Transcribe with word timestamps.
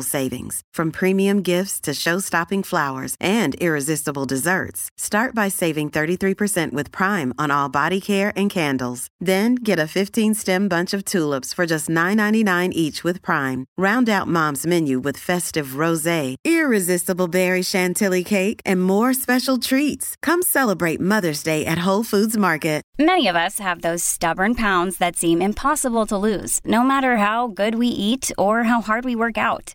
savings. 0.00 0.62
From 0.72 0.90
premium 0.90 1.42
gifts 1.42 1.78
to 1.80 1.92
show-stopping 1.92 2.62
flowers 2.62 3.14
and 3.20 3.54
irresistible 3.56 4.24
desserts. 4.24 4.88
Start 4.96 5.34
by 5.34 5.48
saving 5.48 5.90
33% 5.90 6.72
with 6.72 6.90
Prime 6.90 7.34
on 7.36 7.50
all 7.50 7.68
body 7.68 8.00
care 8.00 8.32
and 8.34 8.48
candles. 8.48 9.08
Then 9.20 9.54
get 9.54 9.78
a 9.78 9.90
15-stem 9.98 10.68
bunch 10.68 10.94
of 10.94 11.04
tulips 11.04 11.52
for 11.52 11.66
just 11.66 11.88
$9.99 11.88 12.72
each 12.72 13.04
with 13.04 13.20
Prime. 13.22 13.66
Round 13.76 14.08
out 14.08 14.26
Mom's 14.26 14.66
menu 14.66 15.00
with 15.00 15.18
festive 15.18 15.76
rosé, 15.84 16.34
irresistible 16.44 17.28
berry 17.28 17.62
chantilly 17.62 18.24
cake, 18.24 18.60
and 18.64 18.82
more 18.82 19.14
special 19.14 19.58
treats. 19.58 20.16
Come 20.22 20.42
celebrate 20.42 21.00
Mother's 21.00 21.42
Day 21.42 21.66
at 21.66 21.86
Whole 21.86 22.04
Foods 22.04 22.36
Market. 22.36 22.80
Many 23.00 23.28
of 23.28 23.36
us 23.36 23.58
have 23.58 23.80
those 23.80 24.04
stubborn 24.04 24.54
pounds 24.54 24.98
that 24.98 25.16
seem 25.16 25.40
impossible 25.40 26.04
to 26.06 26.18
lose, 26.18 26.60
no 26.66 26.82
matter 26.82 27.16
how 27.16 27.48
good 27.48 27.76
we 27.76 27.86
eat 27.88 28.30
or 28.36 28.64
how 28.64 28.82
hard 28.82 29.06
we 29.06 29.16
work 29.16 29.38
out. 29.38 29.74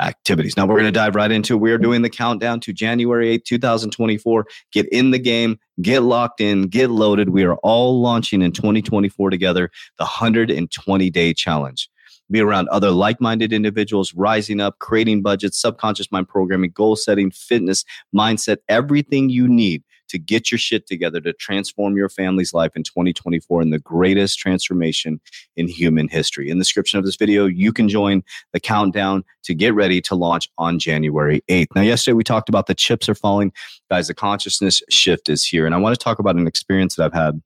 activities. 0.00 0.56
Now 0.56 0.66
we're 0.66 0.74
going 0.74 0.84
to 0.84 0.92
dive 0.92 1.14
right 1.14 1.30
into 1.30 1.54
it. 1.54 1.60
We 1.60 1.72
are 1.72 1.78
doing 1.78 2.02
the 2.02 2.10
countdown 2.10 2.60
to 2.60 2.72
January 2.72 3.38
8th, 3.38 3.44
2024. 3.44 4.46
Get 4.72 4.88
in 4.88 5.10
the 5.10 5.18
game, 5.18 5.58
get 5.80 6.02
locked 6.02 6.40
in, 6.40 6.62
get 6.62 6.90
loaded. 6.90 7.30
We 7.30 7.44
are 7.44 7.56
all 7.56 8.00
launching 8.00 8.42
in 8.42 8.52
2024 8.52 9.30
together 9.30 9.70
the 9.98 10.04
120 10.04 11.10
day 11.10 11.34
challenge 11.34 11.88
be 12.30 12.40
around 12.40 12.68
other 12.68 12.90
like 12.90 13.20
minded 13.20 13.52
individuals, 13.52 14.14
rising 14.14 14.60
up, 14.60 14.78
creating 14.78 15.22
budgets, 15.22 15.60
subconscious 15.60 16.10
mind 16.12 16.28
programming, 16.28 16.70
goal 16.70 16.96
setting, 16.96 17.30
fitness, 17.30 17.84
mindset, 18.14 18.58
everything 18.68 19.30
you 19.30 19.48
need 19.48 19.82
to 20.10 20.18
get 20.18 20.50
your 20.50 20.58
shit 20.58 20.86
together 20.86 21.20
to 21.20 21.32
transform 21.32 21.96
your 21.96 22.08
family's 22.08 22.52
life 22.52 22.72
in 22.76 22.82
2024 22.82 23.62
in 23.62 23.70
the 23.70 23.78
greatest 23.78 24.38
transformation 24.38 25.20
in 25.56 25.68
human 25.68 26.08
history. 26.08 26.50
In 26.50 26.58
the 26.58 26.62
description 26.62 26.98
of 26.98 27.04
this 27.04 27.16
video, 27.16 27.46
you 27.46 27.72
can 27.72 27.88
join 27.88 28.22
the 28.52 28.60
countdown 28.60 29.24
to 29.44 29.54
get 29.54 29.74
ready 29.74 30.00
to 30.02 30.14
launch 30.14 30.48
on 30.58 30.78
January 30.78 31.42
8th. 31.48 31.68
Now, 31.74 31.82
yesterday 31.82 32.14
we 32.14 32.24
talked 32.24 32.48
about 32.48 32.66
the 32.66 32.74
chips 32.74 33.08
are 33.08 33.14
falling. 33.14 33.52
Guys, 33.90 34.08
the 34.08 34.14
consciousness 34.14 34.82
shift 34.90 35.28
is 35.28 35.44
here. 35.44 35.66
And 35.66 35.74
I 35.74 35.78
want 35.78 35.98
to 35.98 36.02
talk 36.02 36.18
about 36.18 36.36
an 36.36 36.46
experience 36.46 36.96
that 36.96 37.04
I've 37.04 37.12
had 37.12 37.40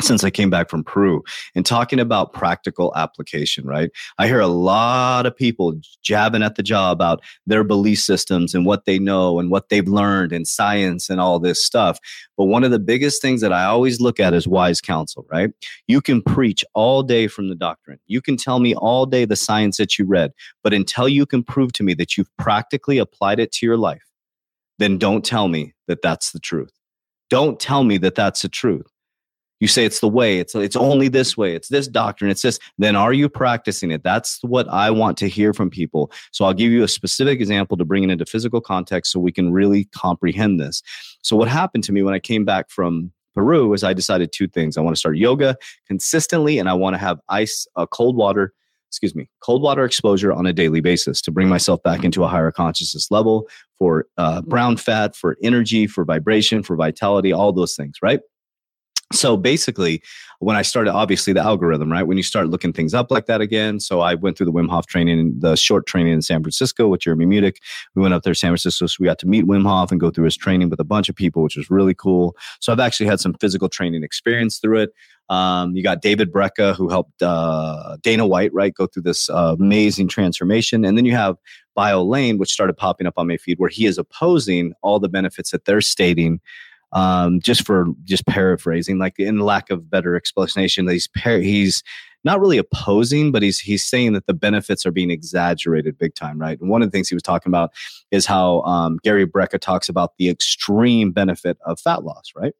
since 0.00 0.24
I 0.24 0.30
came 0.30 0.50
back 0.50 0.70
from 0.70 0.84
Peru 0.84 1.22
and 1.54 1.66
talking 1.66 2.00
about 2.00 2.32
practical 2.32 2.92
application, 2.96 3.66
right? 3.66 3.90
I 4.18 4.26
hear 4.26 4.40
a 4.40 4.46
lot 4.46 5.26
of 5.26 5.36
people 5.36 5.74
jabbing 6.02 6.42
at 6.42 6.54
the 6.54 6.62
jaw 6.62 6.90
about 6.90 7.22
their 7.46 7.64
belief 7.64 8.00
systems 8.00 8.54
and 8.54 8.64
what 8.64 8.84
they 8.84 8.98
know 8.98 9.38
and 9.38 9.50
what 9.50 9.68
they've 9.68 9.86
learned 9.86 10.32
in 10.32 10.44
science 10.44 11.10
and 11.10 11.20
all 11.20 11.38
this 11.38 11.64
stuff. 11.64 11.98
But 12.36 12.46
one 12.46 12.64
of 12.64 12.70
the 12.70 12.78
biggest 12.78 13.20
things 13.20 13.40
that 13.42 13.52
I 13.52 13.64
always 13.64 14.00
look 14.00 14.18
at 14.18 14.34
is 14.34 14.48
wise 14.48 14.80
counsel, 14.80 15.26
right? 15.30 15.50
You 15.86 16.00
can 16.00 16.22
preach 16.22 16.64
all 16.74 17.02
day 17.02 17.26
from 17.26 17.48
the 17.48 17.54
doctrine. 17.54 17.98
You 18.06 18.20
can 18.20 18.36
tell 18.36 18.60
me 18.60 18.74
all 18.74 19.06
day 19.06 19.24
the 19.24 19.36
science 19.36 19.76
that 19.76 19.98
you 19.98 20.04
read, 20.04 20.32
but 20.62 20.72
until 20.72 21.08
you 21.08 21.26
can 21.26 21.42
prove 21.42 21.72
to 21.74 21.82
me 21.82 21.94
that 21.94 22.16
you've 22.16 22.34
practically 22.38 22.98
applied 22.98 23.40
it 23.40 23.52
to 23.52 23.66
your 23.66 23.76
life, 23.76 24.02
then 24.78 24.98
don't 24.98 25.24
tell 25.24 25.48
me 25.48 25.74
that 25.86 26.02
that's 26.02 26.32
the 26.32 26.40
truth. 26.40 26.72
Don't 27.30 27.58
tell 27.58 27.84
me 27.84 27.98
that 27.98 28.14
that's 28.14 28.42
the 28.42 28.48
truth 28.48 28.91
you 29.62 29.68
say 29.68 29.84
it's 29.84 30.00
the 30.00 30.08
way 30.08 30.40
it's 30.40 30.56
it's 30.56 30.74
only 30.74 31.06
this 31.06 31.36
way 31.36 31.54
it's 31.54 31.68
this 31.68 31.86
doctrine 31.86 32.32
it's 32.32 32.42
this 32.42 32.58
then 32.78 32.96
are 32.96 33.12
you 33.12 33.28
practicing 33.28 33.92
it? 33.92 34.02
That's 34.02 34.40
what 34.42 34.68
i 34.68 34.90
want 34.90 35.16
to 35.18 35.28
hear 35.28 35.54
from 35.54 35.70
people. 35.70 36.10
So 36.32 36.44
i'll 36.44 36.52
give 36.52 36.72
you 36.72 36.82
a 36.82 36.88
specific 36.88 37.40
example 37.40 37.76
to 37.76 37.84
bring 37.84 38.02
it 38.02 38.10
into 38.10 38.26
physical 38.26 38.60
context 38.60 39.12
so 39.12 39.20
we 39.20 39.30
can 39.30 39.52
really 39.52 39.84
comprehend 39.94 40.58
this. 40.58 40.82
So 41.22 41.36
what 41.36 41.46
happened 41.46 41.84
to 41.84 41.92
me 41.92 42.02
when 42.02 42.12
i 42.12 42.18
came 42.18 42.44
back 42.44 42.70
from 42.70 43.12
peru 43.34 43.72
is 43.72 43.84
i 43.84 43.92
decided 43.92 44.32
two 44.32 44.48
things. 44.48 44.76
I 44.76 44.80
want 44.80 44.96
to 44.96 45.00
start 45.00 45.16
yoga 45.16 45.56
consistently 45.86 46.58
and 46.58 46.68
i 46.68 46.74
want 46.74 46.94
to 46.94 46.98
have 46.98 47.20
ice 47.28 47.64
uh, 47.76 47.86
cold 47.86 48.16
water 48.16 48.52
excuse 48.88 49.14
me, 49.14 49.26
cold 49.40 49.62
water 49.62 49.84
exposure 49.86 50.34
on 50.34 50.44
a 50.44 50.52
daily 50.52 50.82
basis 50.82 51.22
to 51.22 51.30
bring 51.30 51.48
myself 51.48 51.82
back 51.82 52.04
into 52.04 52.24
a 52.24 52.28
higher 52.28 52.50
consciousness 52.50 53.10
level 53.10 53.48
for 53.78 54.04
uh, 54.18 54.42
brown 54.42 54.76
fat, 54.76 55.16
for 55.16 55.38
energy, 55.42 55.86
for 55.86 56.04
vibration, 56.04 56.62
for 56.62 56.76
vitality, 56.76 57.32
all 57.32 57.54
those 57.54 57.74
things, 57.74 57.96
right? 58.02 58.20
So 59.12 59.36
basically 59.36 60.02
when 60.42 60.56
i 60.56 60.62
started 60.62 60.92
obviously 60.92 61.32
the 61.32 61.40
algorithm 61.40 61.90
right? 61.90 62.02
When 62.02 62.16
you 62.16 62.22
start 62.22 62.48
looking 62.48 62.72
things 62.72 62.94
up 62.94 63.10
like 63.10 63.26
that 63.26 63.40
again 63.40 63.78
so 63.78 64.00
i 64.00 64.14
went 64.14 64.36
through 64.36 64.46
the 64.46 64.52
wim 64.52 64.68
hof 64.68 64.86
training 64.86 65.34
the 65.38 65.56
short 65.56 65.86
training 65.86 66.12
in 66.12 66.22
san 66.22 66.42
francisco 66.42 66.88
with 66.88 67.00
jeremy 67.00 67.26
Mudick. 67.26 67.56
we 67.94 68.02
went 68.02 68.12
up 68.12 68.24
there 68.24 68.32
to 68.32 68.38
san 68.38 68.50
francisco 68.50 68.86
so 68.86 68.96
we 68.98 69.06
got 69.06 69.18
to 69.20 69.26
meet 69.26 69.46
wim 69.46 69.64
hof 69.64 69.92
and 69.92 70.00
go 70.00 70.10
through 70.10 70.24
his 70.24 70.36
training 70.36 70.68
with 70.68 70.80
a 70.80 70.84
bunch 70.84 71.08
of 71.08 71.14
people 71.14 71.42
which 71.42 71.56
was 71.56 71.70
really 71.70 71.94
cool. 71.94 72.36
So 72.60 72.72
i've 72.72 72.80
actually 72.80 73.06
had 73.06 73.20
some 73.20 73.34
physical 73.34 73.68
training 73.68 74.02
experience 74.02 74.58
through 74.58 74.78
it. 74.78 74.90
Um, 75.28 75.76
you 75.76 75.82
got 75.82 76.02
david 76.02 76.32
brecka 76.32 76.74
who 76.74 76.88
helped 76.88 77.22
uh, 77.22 77.96
dana 78.02 78.26
white 78.26 78.52
right 78.52 78.74
go 78.74 78.86
through 78.86 79.04
this 79.04 79.30
uh, 79.30 79.54
amazing 79.58 80.08
transformation. 80.08 80.84
And 80.84 80.98
then 80.98 81.04
you 81.04 81.12
have 81.12 81.36
bio 81.76 82.02
layne 82.02 82.38
which 82.38 82.52
started 82.52 82.76
popping 82.76 83.06
up 83.06 83.14
on 83.16 83.28
my 83.28 83.36
feed 83.36 83.58
where 83.58 83.70
he 83.70 83.86
is 83.86 83.96
opposing 83.96 84.72
all 84.82 84.98
the 84.98 85.08
benefits 85.08 85.52
that 85.52 85.64
they're 85.64 85.80
stating 85.80 86.40
um, 86.92 87.40
just 87.40 87.66
for 87.66 87.86
just 88.04 88.26
paraphrasing, 88.26 88.98
like 88.98 89.18
in 89.18 89.40
lack 89.40 89.70
of 89.70 89.90
better 89.90 90.14
explanation, 90.16 90.88
he's 90.88 91.08
par- 91.08 91.38
he's 91.38 91.82
not 92.24 92.40
really 92.40 92.58
opposing, 92.58 93.32
but 93.32 93.42
he's 93.42 93.58
he's 93.58 93.84
saying 93.84 94.12
that 94.12 94.26
the 94.26 94.34
benefits 94.34 94.86
are 94.86 94.92
being 94.92 95.10
exaggerated 95.10 95.98
big 95.98 96.14
time, 96.14 96.38
right? 96.38 96.60
And 96.60 96.70
one 96.70 96.82
of 96.82 96.88
the 96.88 96.92
things 96.92 97.08
he 97.08 97.14
was 97.16 97.22
talking 97.22 97.50
about 97.50 97.72
is 98.10 98.26
how 98.26 98.60
um, 98.62 98.98
Gary 99.02 99.26
Brecka 99.26 99.58
talks 99.58 99.88
about 99.88 100.12
the 100.18 100.28
extreme 100.28 101.12
benefit 101.12 101.58
of 101.66 101.80
fat 101.80 102.04
loss, 102.04 102.32
right? 102.36 102.54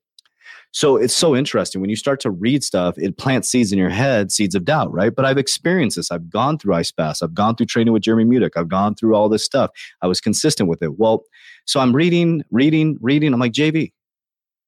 So 0.75 0.96
it's 0.96 1.14
so 1.14 1.37
interesting 1.37 1.82
when 1.82 1.90
you 1.90 1.96
start 1.96 2.19
to 2.20 2.31
read 2.31 2.64
stuff, 2.64 2.96
it 2.96 3.19
plants 3.19 3.50
seeds 3.50 3.73
in 3.73 3.79
your 3.79 3.90
head, 3.90 4.32
seeds 4.32 4.55
of 4.55 4.64
doubt, 4.64 4.90
right? 4.90 5.14
But 5.14 5.26
I've 5.26 5.37
experienced 5.37 5.96
this. 5.96 6.11
I've 6.11 6.31
gone 6.31 6.58
through 6.58 6.75
ice 6.75 6.90
baths. 6.90 7.23
I've 7.23 7.34
gone 7.34 7.56
through 7.56 7.67
training 7.67 7.93
with 7.93 8.02
Jeremy 8.02 8.25
Mudick. 8.25 8.52
I've 8.56 8.69
gone 8.69 8.94
through 8.94 9.14
all 9.14 9.29
this 9.29 9.44
stuff. 9.44 9.70
I 10.00 10.06
was 10.06 10.20
consistent 10.20 10.70
with 10.70 10.82
it. 10.82 10.99
Well, 10.99 11.25
so 11.67 11.79
I'm 11.79 11.94
reading, 11.94 12.43
reading, 12.50 12.96
reading. 13.02 13.34
I'm 13.34 13.40
like, 13.40 13.52
JV, 13.52 13.93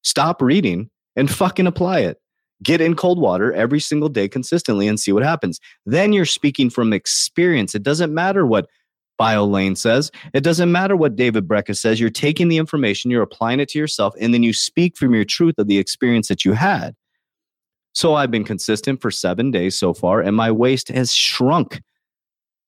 stop 0.05 0.41
reading 0.41 0.91
and 1.17 1.31
fucking 1.31 1.67
apply 1.67 2.01
it. 2.01 2.19
Get 2.63 2.81
in 2.81 2.95
cold 2.95 3.19
water 3.19 3.53
every 3.53 3.81
single 3.81 4.09
day 4.09 4.29
consistently 4.29 4.87
and 4.87 4.99
see 4.99 5.13
what 5.13 5.23
happens. 5.23 5.59
Then 5.85 6.13
you're 6.13 6.25
speaking 6.25 6.71
from 6.71 6.93
experience. 6.93 7.75
It 7.75 7.83
doesn't 7.83 8.15
matter 8.15 8.47
what 8.47 8.69
BioLayne 9.21 9.77
says. 9.77 10.11
It 10.33 10.43
doesn't 10.43 10.73
matter 10.73 10.97
what 10.97 11.17
David 11.17 11.47
Brecka 11.47 11.77
says. 11.77 12.01
You're 12.01 12.11
taking 12.11 12.49
the 12.49 12.59
information, 12.59 13.11
you're 13.11 13.23
applying 13.23 13.61
it 13.61 13.69
to 13.71 13.79
yourself, 13.79 14.15
and 14.21 14.33
then 14.33 14.43
you 14.43 14.53
speak 14.53 14.97
from 14.97 15.15
your 15.15 15.25
truth 15.25 15.55
of 15.59 15.67
the 15.67 15.79
experience 15.79 16.29
that 16.29 16.45
you 16.45 16.53
had. 16.53 16.95
So 17.93 18.15
I've 18.15 18.31
been 18.31 18.45
consistent 18.45 19.01
for 19.01 19.11
seven 19.11 19.51
days 19.51 19.77
so 19.79 19.95
far, 19.95 20.21
and 20.21 20.37
my 20.37 20.51
waist 20.51 20.89
has 20.89 21.13
shrunk. 21.13 21.81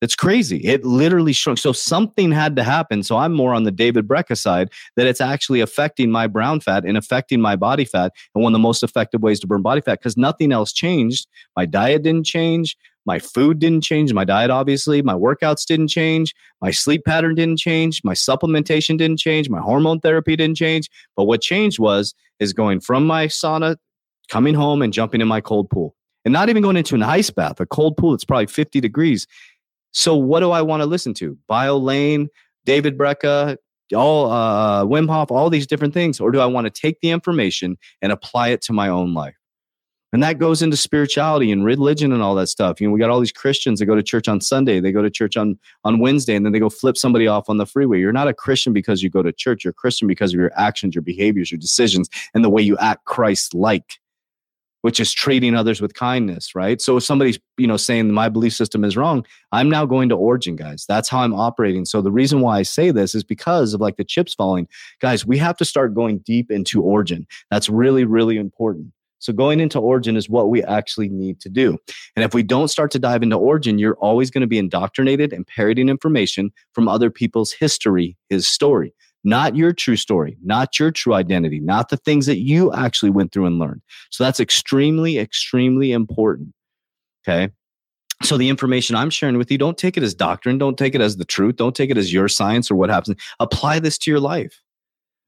It's 0.03 0.15
crazy. 0.15 0.59
It 0.59 0.85
literally 0.85 1.33
shrunk. 1.33 1.59
So 1.59 1.73
something 1.73 2.31
had 2.31 2.55
to 2.57 2.63
happen. 2.63 3.03
So 3.03 3.17
I'm 3.17 3.33
more 3.33 3.55
on 3.55 3.65
the 3.65 3.71
David 3.71 4.07
Brecka 4.07 4.37
side 4.37 4.71
that 4.97 5.07
it's 5.07 5.23
actually 5.23 5.61
affecting 5.61 6.11
my 6.11 6.27
brown 6.27 6.61
fat 6.61 6.85
and 6.85 6.99
affecting 6.99 7.41
my 7.41 7.57
body 7.57 7.87
fat. 7.87 8.13
And 8.35 8.45
one 8.45 8.53
of 8.53 8.55
the 8.55 8.63
most 8.63 8.83
effective 8.83 9.23
ways 9.23 9.41
to 9.41 9.47
burn 9.47 9.63
body 9.63 9.81
fat 9.81 9.99
because 9.99 10.17
nothing 10.17 10.53
else 10.53 10.73
changed. 10.73 11.27
My 11.57 11.65
diet 11.65 12.03
didn't 12.03 12.27
change. 12.27 12.77
My 13.07 13.21
food 13.21 13.61
didn't 13.61 13.85
change. 13.85 14.13
My 14.13 14.25
diet, 14.25 14.51
obviously. 14.51 15.01
My 15.01 15.15
workouts 15.15 15.65
didn't 15.65 15.89
change. 15.89 16.35
My 16.61 16.73
sleep 16.73 17.05
pattern 17.07 17.37
didn't 17.37 17.59
change. 17.59 18.03
My 18.05 18.15
supplementation 18.15 18.99
didn't 18.99 19.19
change. 19.19 19.49
My 19.49 19.61
hormone 19.61 20.01
therapy 20.01 20.37
didn't 20.37 20.57
change. 20.57 20.91
But 21.17 21.25
what 21.25 21.41
changed 21.41 21.79
was 21.79 22.15
is 22.41 22.53
going 22.53 22.81
from 22.81 23.07
my 23.07 23.29
sauna, 23.29 23.77
coming 24.29 24.55
home 24.55 24.83
and 24.83 24.93
jumping 24.93 25.21
in 25.21 25.29
my 25.29 25.41
cold 25.41 25.71
pool. 25.71 25.95
And 26.25 26.33
not 26.33 26.49
even 26.49 26.65
going 26.65 26.77
into 26.77 26.97
an 26.97 27.05
ice 27.05 27.31
bath, 27.31 27.61
a 27.61 27.67
cold 27.67 27.97
pool 27.97 28.11
that's 28.11 28.25
probably 28.25 28.49
50 28.49 28.81
degrees. 28.81 29.29
So 29.97 30.15
what 30.15 30.41
do 30.41 30.51
I 30.51 30.61
want 30.61 30.83
to 30.83 30.87
listen 30.87 31.15
to? 31.15 31.39
Bio 31.49 31.79
Layne, 31.79 32.29
David 32.67 32.99
Brecka, 32.99 33.57
all 33.95 34.31
uh, 34.31 34.85
Wim 34.85 35.09
Hof, 35.09 35.31
all 35.31 35.49
these 35.49 35.67
different 35.67 35.95
things, 35.95 36.21
or 36.21 36.31
do 36.31 36.39
I 36.39 36.45
want 36.45 36.67
to 36.67 36.71
take 36.71 37.01
the 37.01 37.11
information 37.11 37.79
and 38.03 38.13
apply 38.13 38.49
it 38.49 38.61
to 38.63 38.75
my 38.75 38.89
own 38.89 39.15
life? 39.15 39.37
And 40.13 40.23
that 40.23 40.39
goes 40.39 40.61
into 40.61 40.77
spirituality 40.77 41.51
and 41.51 41.65
religion 41.65 42.13
and 42.13 42.23
all 42.23 42.35
that 42.35 42.49
stuff. 42.49 42.79
You 42.79 42.87
know, 42.87 42.93
we 42.93 43.01
got 43.01 43.09
all 43.09 43.21
these 43.21 43.33
Christians 43.33 43.81
that 43.81 43.87
go 43.87 43.95
to 43.95 44.03
church 44.03 44.29
on 44.29 44.43
Sunday, 44.43 44.81
they 44.81 44.93
go 44.93 45.01
to 45.01 45.11
church 45.11 45.35
on 45.35 45.59
on 45.83 45.99
Wednesday, 45.99 46.37
and 46.37 46.45
then 46.45 46.53
they 46.53 46.61
go 46.61 46.69
flip 46.69 46.99
somebody 46.99 47.27
off 47.27 47.49
on 47.49 47.57
the 47.57 47.67
freeway. 47.67 47.99
You're 47.99 48.13
not 48.13 48.29
a 48.29 48.35
Christian 48.35 48.75
because 48.75 49.03
you 49.03 49.09
go 49.09 49.23
to 49.23 49.33
church. 49.33 49.65
You're 49.65 49.71
a 49.71 49.75
Christian 49.75 50.09
because 50.09 50.35
of 50.35 50.39
your 50.39 50.53
actions, 50.57 50.95
your 50.95 51.03
behaviors, 51.03 51.51
your 51.51 51.59
decisions, 51.59 52.11
and 52.35 52.45
the 52.45 52.51
way 52.51 52.61
you 52.61 52.77
act 52.77 53.07
Christ 53.07 53.55
like 53.55 53.99
which 54.82 55.00
is 55.00 55.12
treating 55.12 55.55
others 55.55 55.81
with 55.81 55.94
kindness, 55.94 56.55
right? 56.55 56.81
So 56.81 56.96
if 56.96 57.02
somebody's, 57.02 57.38
you 57.58 57.67
know, 57.67 57.76
saying 57.76 58.12
my 58.12 58.28
belief 58.28 58.52
system 58.52 58.84
is 58.84 58.96
wrong, 58.96 59.25
I'm 59.52 59.69
now 59.69 59.87
going 59.87 60.08
to 60.11 60.17
origin, 60.17 60.56
guys. 60.56 60.84
That's 60.88 61.08
how 61.08 61.20
I'm 61.20 61.34
operating. 61.34 61.84
So 61.84 62.00
the 62.00 62.12
reason 62.12 62.40
why 62.40 62.58
I 62.58 62.62
say 62.62 62.90
this 62.90 63.14
is 63.14 63.25
because 63.25 63.75
of 63.75 63.81
like 63.81 63.96
the 63.96 64.05
chips 64.05 64.34
falling. 64.34 64.69
Guys, 65.00 65.26
we 65.26 65.38
have 65.38 65.56
to 65.56 65.64
start 65.64 65.94
going 65.94 66.19
deep 66.19 66.50
into 66.50 66.82
origin. 66.82 67.26
That's 67.50 67.69
really, 67.69 68.05
really 68.05 68.37
important. 68.37 68.93
So 69.19 69.32
going 69.32 69.61
into 69.61 69.81
origin 69.81 70.17
is 70.17 70.28
what 70.28 70.50
we 70.50 70.62
actually 70.62 71.08
need 71.08 71.40
to 71.40 71.49
do. 71.49 71.78
And 72.14 72.25
if 72.25 72.34
we 72.34 72.43
don't 72.43 72.69
start 72.69 72.90
to 72.93 72.99
dive 72.99 73.23
into 73.23 73.37
origin, 73.37 73.78
you're 73.78 73.96
always 73.96 74.31
going 74.31 74.43
to 74.43 74.46
be 74.46 74.58
indoctrinated 74.58 75.32
and 75.32 75.46
parroting 75.46 75.88
information 75.88 76.52
from 76.75 76.87
other 76.87 77.11
people's 77.11 77.52
history, 77.52 78.17
his 78.28 78.46
story 78.46 78.93
not 79.26 79.56
your 79.56 79.73
true 79.73 79.96
story, 79.96 80.38
not 80.44 80.78
your 80.78 80.93
true 80.93 81.12
identity, 81.12 81.58
not 81.58 81.88
the 81.88 81.96
things 81.96 82.26
that 82.26 82.38
you 82.38 82.73
actually 82.73 83.11
went 83.11 83.32
through 83.32 83.46
and 83.46 83.58
learned. 83.58 83.82
So 84.11 84.23
that's 84.23 84.38
extremely, 84.38 85.19
extremely 85.19 85.90
important. 85.90 86.55
Okay. 87.28 87.52
So 88.23 88.38
the 88.38 88.49
information 88.49 88.94
I'm 88.94 89.11
sharing 89.11 89.37
with 89.37 89.50
you, 89.50 89.58
don't 89.58 89.76
take 89.76 89.96
it 89.96 90.02
as 90.05 90.14
doctrine. 90.14 90.58
Don't 90.58 90.78
take 90.78 90.94
it 90.94 91.00
as 91.00 91.17
the 91.17 91.25
truth. 91.25 91.56
Don't 91.56 91.75
take 91.75 91.90
it 91.90 91.99
as 91.99 92.12
your 92.12 92.28
science 92.28 92.70
or 92.70 92.76
what 92.76 92.88
happens. 92.88 93.20
Apply 93.40 93.81
this 93.81 93.99
to 93.99 94.11
your 94.11 94.20
life. 94.20 94.62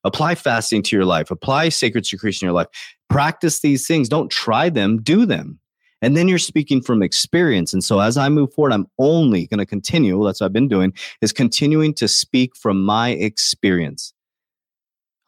Apply 0.04 0.36
fasting 0.36 0.82
to 0.84 0.96
your 0.96 1.04
life. 1.04 1.30
Apply 1.32 1.68
sacred 1.68 2.06
secretion 2.06 2.46
in 2.46 2.48
your 2.48 2.54
life. 2.54 2.68
Practice 3.10 3.60
these 3.60 3.86
things. 3.86 4.08
Don't 4.08 4.30
try 4.30 4.70
them, 4.70 5.02
do 5.02 5.26
them. 5.26 5.58
And 6.00 6.16
then 6.16 6.28
you're 6.28 6.38
speaking 6.38 6.80
from 6.80 7.02
experience. 7.02 7.72
And 7.72 7.82
so 7.82 8.00
as 8.00 8.16
I 8.16 8.28
move 8.28 8.52
forward, 8.52 8.72
I'm 8.72 8.86
only 8.98 9.46
going 9.46 9.58
to 9.58 9.66
continue, 9.66 10.24
that's 10.24 10.40
what 10.40 10.46
I've 10.46 10.52
been 10.52 10.68
doing, 10.68 10.92
is 11.20 11.32
continuing 11.32 11.94
to 11.94 12.08
speak 12.08 12.56
from 12.56 12.84
my 12.84 13.10
experience. 13.10 14.12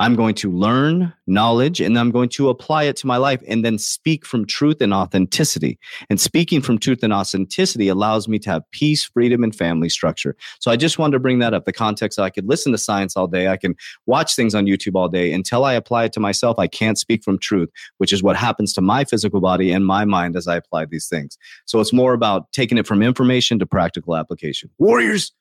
I'm 0.00 0.17
going 0.17 0.35
to 0.37 0.50
learn 0.50 1.12
knowledge 1.26 1.79
and 1.79 1.99
I'm 1.99 2.11
going 2.11 2.31
to 2.31 2.49
apply 2.49 2.85
it 2.85 2.97
to 2.97 3.06
my 3.06 3.19
life 3.19 3.43
and 3.47 3.62
then 3.62 3.76
speak 3.76 4.25
from 4.25 4.47
truth 4.47 4.81
and 4.81 4.94
authenticity. 4.94 5.79
And 6.08 6.19
speaking 6.19 6.62
from 6.62 6.79
truth 6.79 7.02
and 7.02 7.12
authenticity 7.12 7.87
allows 7.88 8.26
me 8.26 8.38
to 8.38 8.50
have 8.50 8.62
peace, 8.70 9.05
freedom, 9.05 9.44
and 9.44 9.55
family 9.55 9.91
structure. 9.91 10.37
So 10.58 10.70
I 10.70 10.76
just 10.76 10.99
wanted 10.99 11.12
to 11.12 11.20
bring 11.20 11.38
that 11.41 11.52
up 11.52 11.67
the 11.67 11.73
context 11.75 12.19
I 12.19 12.31
could 12.31 12.49
listen 12.49 12.73
to 12.73 12.79
science 12.79 13.14
all 13.14 13.26
day. 13.26 13.49
I 13.49 13.58
can 13.58 13.76
watch 14.06 14.35
things 14.35 14.55
on 14.55 14.64
YouTube 14.64 14.97
all 14.97 15.08
day. 15.08 15.35
Until 15.35 15.67
I 15.67 15.75
apply 15.75 16.05
it 16.05 16.14
to 16.14 16.20
myself, 16.20 16.58
I 16.58 16.67
can't 16.67 16.99
speak 16.99 17.23
from 17.23 17.38
truth, 17.38 17.69
which 17.99 18.11
is 18.11 18.23
what 18.23 18.37
happens 18.37 18.73
to 18.75 18.81
my 18.81 19.05
physical 19.05 19.43
body 19.43 19.70
and 19.70 19.87
my 19.87 20.06
mind 20.06 20.35
as 20.35 20.49
I 20.49 20.56
apply 20.56 20.87
these 20.87 21.08
things. 21.08 21.37
So 21.67 21.79
it's 21.79 21.93
more 21.93 22.14
about 22.14 22.50
taking 22.53 22.79
it 22.79 22.87
from 22.87 23.03
information 23.03 23.58
to 23.58 23.67
practical 23.67 24.17
application. 24.17 24.70
Warriors, 24.79 25.32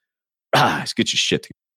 let's 0.53 0.91
get 0.91 1.13
your 1.13 1.17
shit 1.17 1.43
together. 1.43 1.68